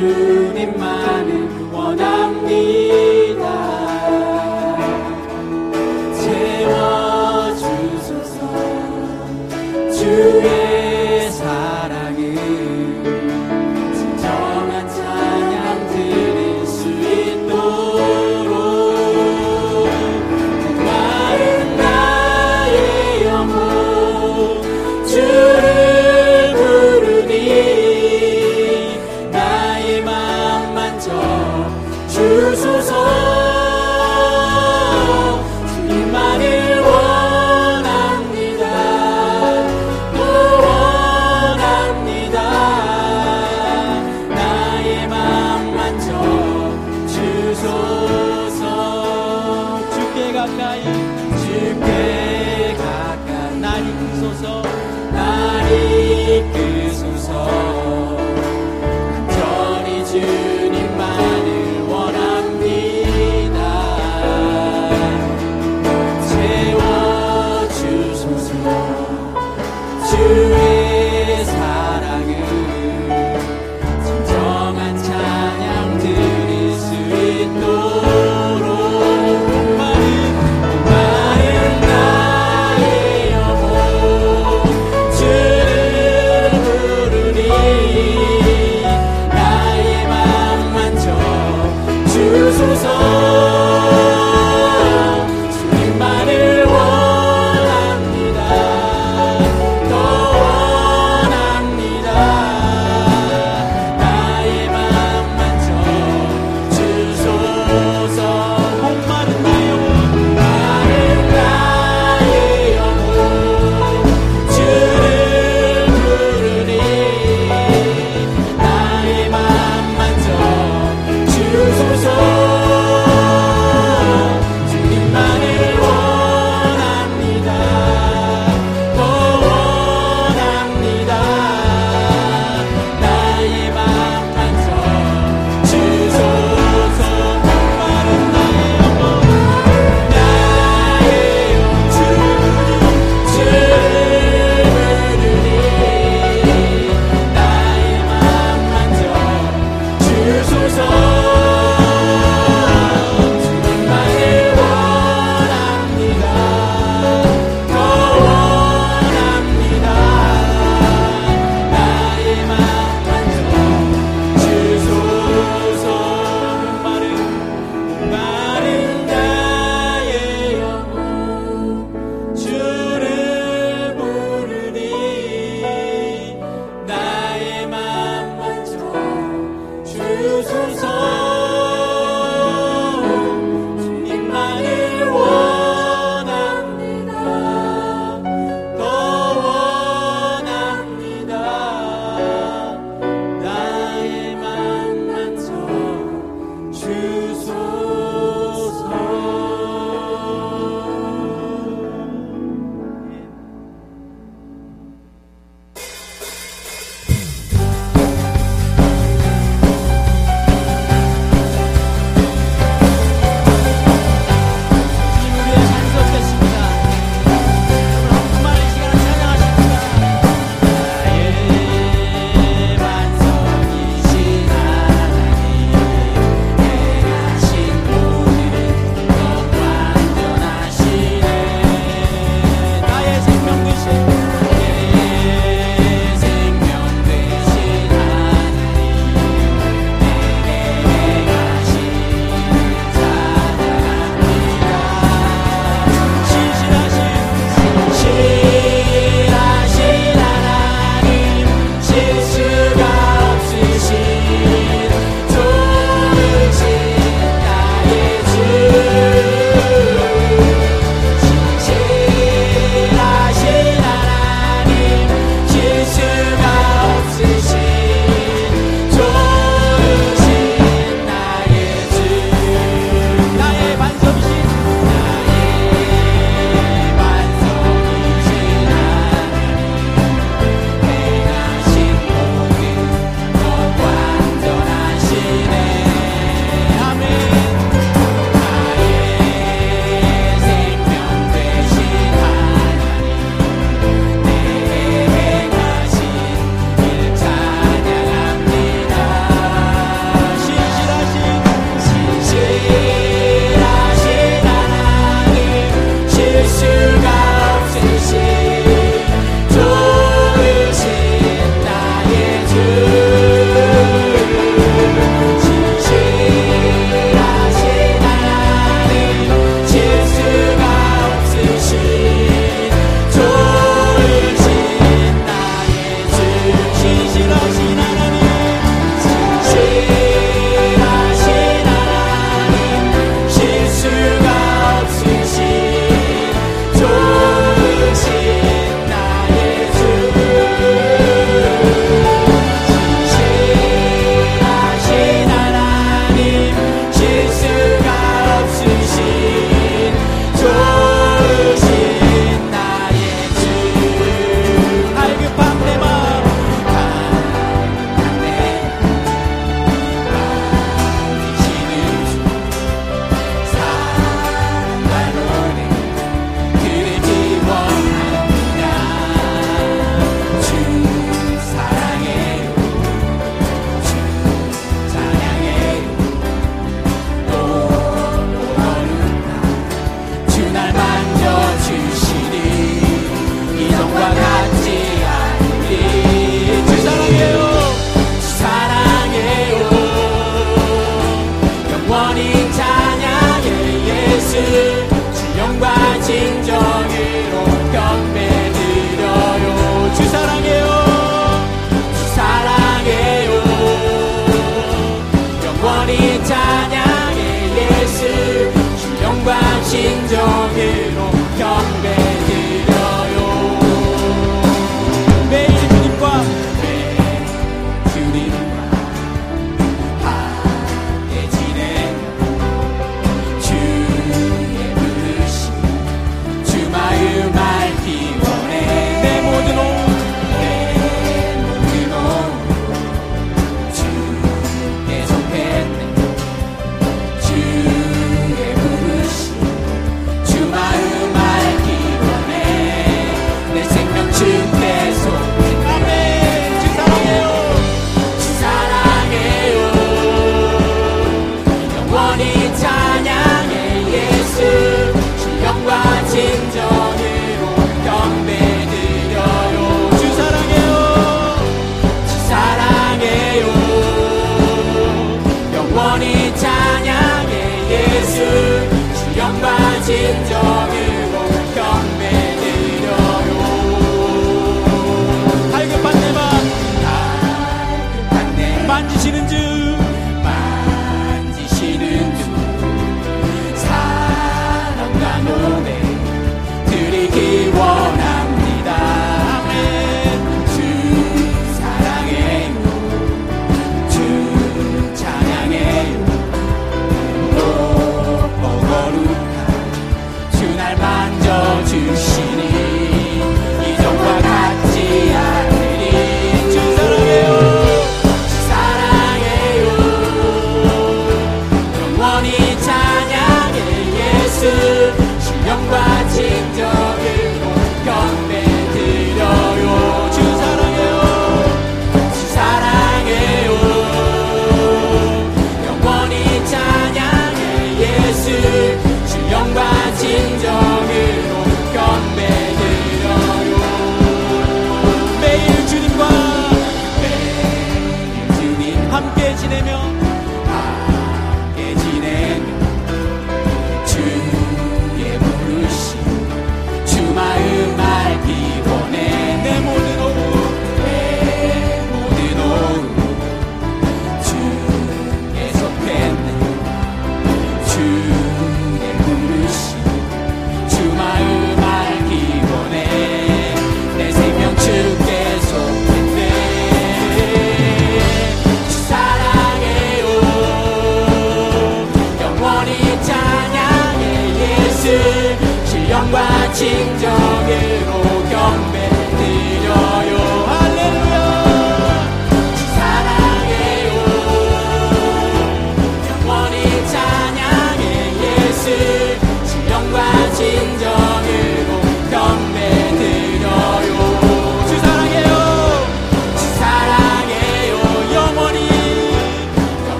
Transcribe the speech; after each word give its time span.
주님만을 0.00 1.72
원합니다 1.72 2.89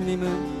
주님 0.00 0.59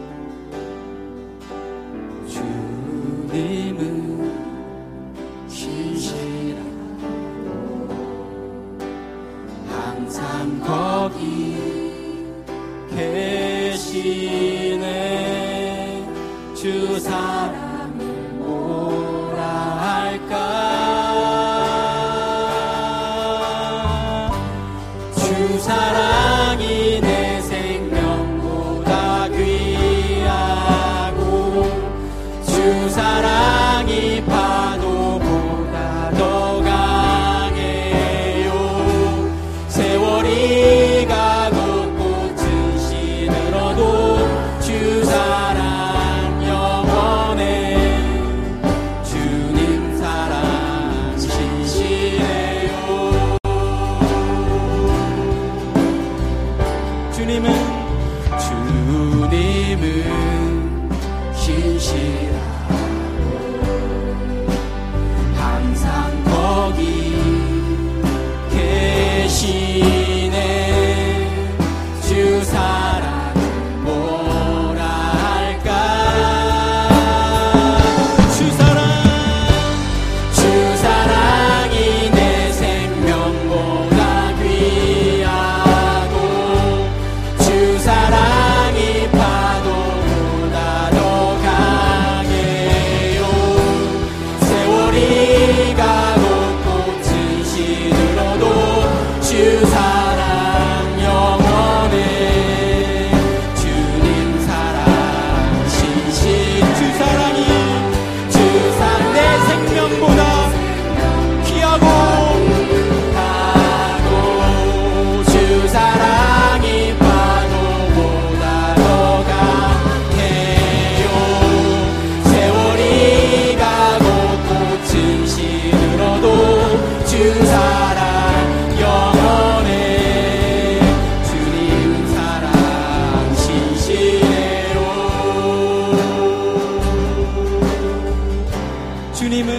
주님은 139.20 139.52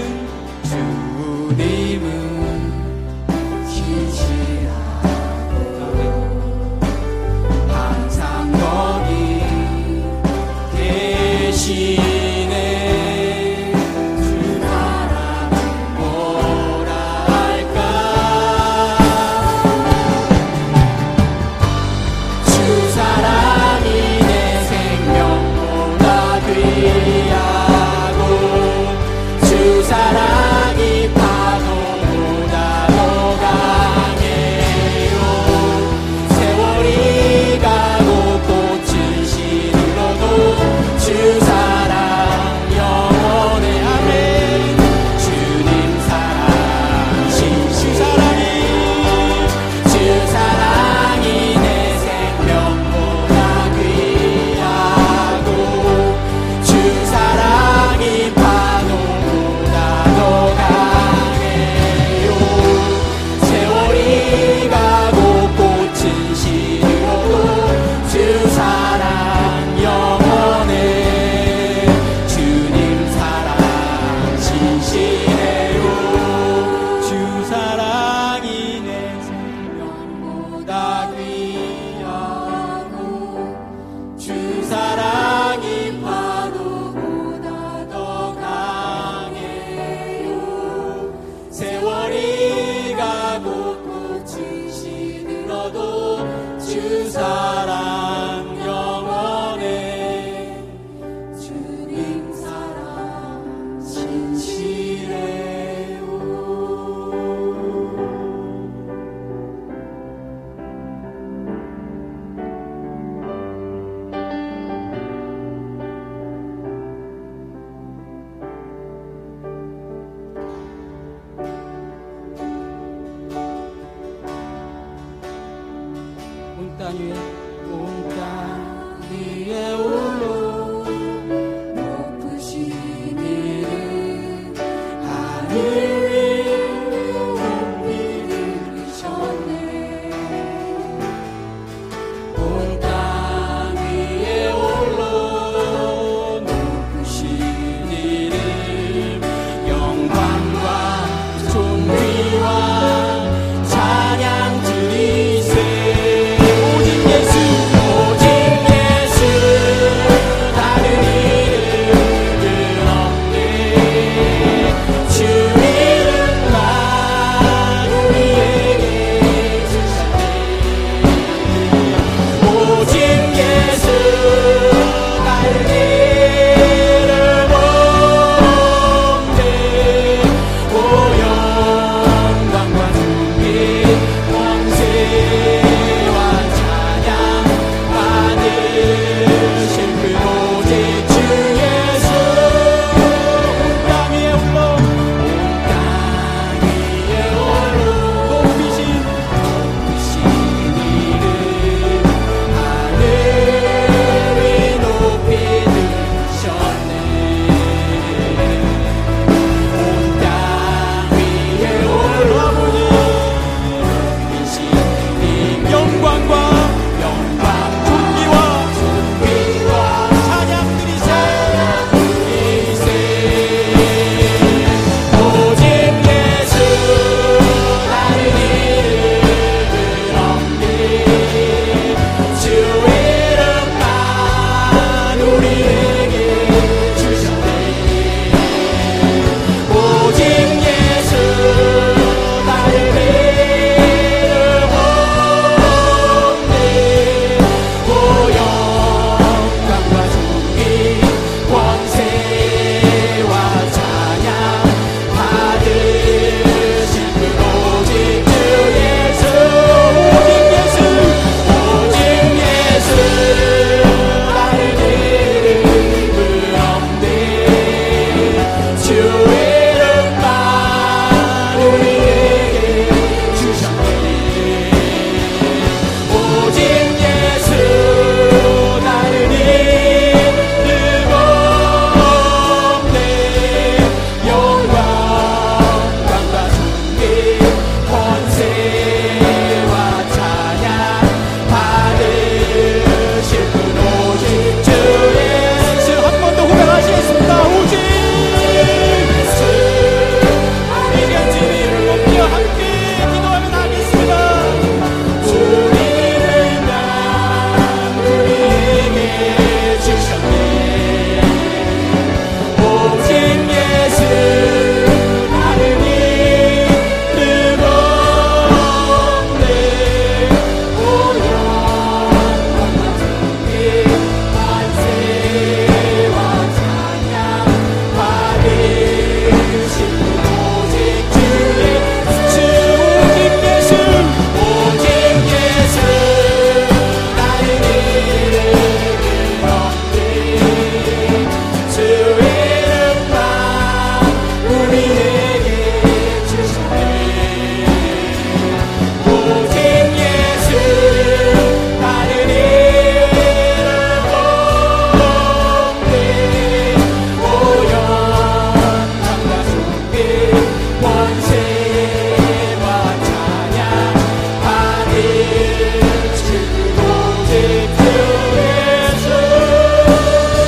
주님은 0.64 2.31